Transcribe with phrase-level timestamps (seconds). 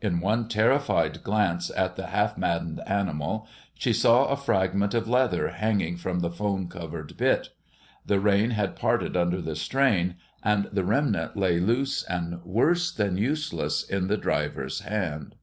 [0.00, 5.48] In one terrified glance at the half maddened animal she saw a fragment of leather
[5.48, 7.50] hanging from the foam covered bit.
[8.06, 13.18] The rein had parted under the strain, and the remnant lay loose and worse than
[13.18, 15.34] useless in the driver's hand.